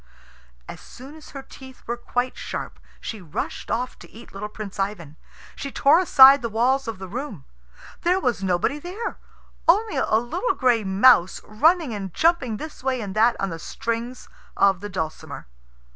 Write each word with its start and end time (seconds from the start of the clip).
As 0.67 0.81
soon 0.81 1.13
as 1.13 1.29
her 1.29 1.43
teeth 1.43 1.83
were 1.85 1.95
quite 1.95 2.35
sharp 2.35 2.79
she 2.99 3.21
rushed 3.21 3.69
off 3.69 3.99
to 3.99 4.09
eat 4.09 4.33
little 4.33 4.49
Prince 4.49 4.79
Ivan. 4.79 5.15
She 5.55 5.71
tore 5.71 5.99
aside 5.99 6.41
the 6.41 6.49
walls 6.49 6.87
of 6.87 6.97
the 6.97 7.07
room. 7.07 7.45
There 8.01 8.19
was 8.19 8.43
nobody 8.43 8.79
there 8.79 9.19
only 9.67 9.97
a 9.97 10.15
little 10.15 10.55
gray 10.55 10.83
mouse 10.83 11.39
running 11.43 11.93
and 11.93 12.11
jumping 12.15 12.57
this 12.57 12.83
way 12.83 12.99
and 12.99 13.15
that 13.15 13.35
on 13.39 13.51
the 13.51 13.59
strings 13.59 14.27
of 14.57 14.79
the 14.79 14.89
dulcimer. 14.89 15.45